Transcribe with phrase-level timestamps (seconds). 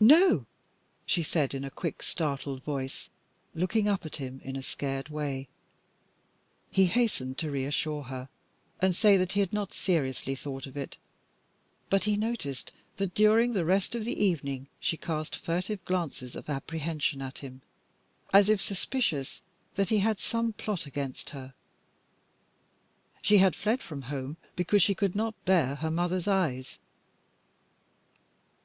[0.00, 0.44] "No,"
[1.06, 3.10] she said in a quick, startled voice,
[3.54, 5.46] looking up at him in a scared way.
[6.68, 8.28] He hastened to reassure her,
[8.80, 10.96] and say that he had not seriously thought of it,
[11.90, 16.50] but he noticed that during the rest of the evening she cast furtive glances of
[16.50, 17.60] apprehension at him,
[18.32, 19.42] as if suspicious
[19.76, 21.54] that he had some plot against her.
[23.22, 26.78] She had fled from home because she could not bear her mother's eyes.